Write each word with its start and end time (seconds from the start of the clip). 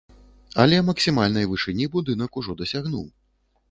Але 0.63 0.79
максімальнай 0.87 1.49
вышыні 1.53 1.85
будынак 1.99 2.31
ужо 2.43 2.61
дасягнуў. 2.65 3.05